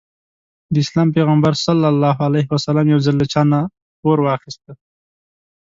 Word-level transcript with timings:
د 0.73 0.75
اسلام 0.83 1.07
پيغمبر 1.15 1.53
ص 1.63 1.65
يو 2.93 2.99
ځل 3.05 3.13
له 3.21 3.25
چانه 3.33 3.59
پور 4.01 4.17
واخيسته. 4.21 4.71